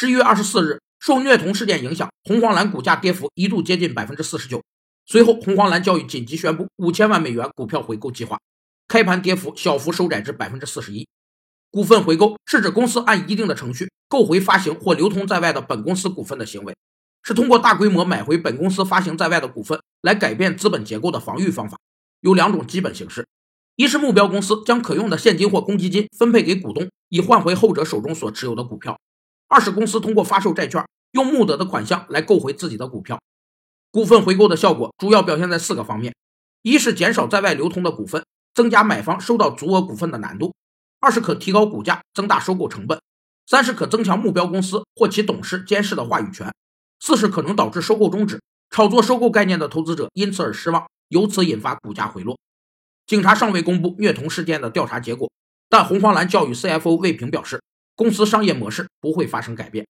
[0.00, 4.62] 十一月二十四日，受虐童事件影响，红黄蓝股价跌幅一度接近百分之四十九。
[5.04, 8.38] 随后，红黄蓝教育紧急宣布五千万美元股票回购计划，
[8.86, 11.08] 开盘跌幅小幅收窄至百分之四十一。
[11.72, 16.76] 股份回购是指公司按一定的程序购回发行或流通在外的本公司股份的行为，
[17.24, 21.76] 是通过大规模买回本公司发行在外的股份来改变资本结构的防御方法。
[22.20, 23.26] 有两种基本形式：
[23.74, 28.96] 一是目标公司将可用的现金或公积金分配给股东，以换回后者手中所持有的股票。
[29.48, 33.18] 二是公司通过发售债券，用募得的款项来购回自己的股票。
[33.90, 36.14] 股份回购的效果主要表现在四个方面：
[36.60, 38.22] 一是减少在外流通的股份，
[38.52, 40.52] 增加买方收到足额股份的难度；
[41.00, 42.98] 二是可提高股价，增大收购成本；
[43.46, 46.50] 三是可增强目标公司或其董事、监事的话语权；
[47.00, 52.38] 四是可能导致收购终止，炒作收购概念的投资者因此而失望，由此引发股价回落。
[53.06, 55.32] 警察尚未公布虐童事件的调查结果，
[55.70, 57.62] 但红黄蓝教育 CFO 魏平表示。
[57.98, 59.88] 公司商业模式不会发生改变。